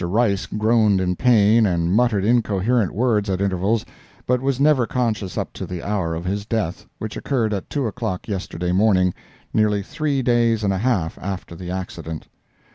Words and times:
Rice 0.03 0.47
groaned 0.47 0.99
in 0.99 1.15
pain 1.15 1.67
and 1.67 1.93
muttered 1.93 2.25
incoherent 2.25 2.91
words 2.91 3.29
at 3.29 3.39
intervals, 3.39 3.85
but 4.25 4.41
was 4.41 4.59
never 4.59 4.87
conscious 4.87 5.37
up 5.37 5.53
to 5.53 5.67
the 5.67 5.83
hour 5.83 6.15
of 6.15 6.25
his 6.25 6.43
death, 6.43 6.87
which 6.97 7.15
occurred 7.15 7.53
at 7.53 7.69
two 7.69 7.85
o'clock 7.85 8.27
yesterday 8.27 8.71
morning, 8.71 9.13
nearly 9.53 9.83
three 9.83 10.23
days 10.23 10.63
and 10.63 10.73
a 10.73 10.79
half 10.79 11.19
after 11.21 11.55
the 11.55 11.69
accident. 11.69 12.27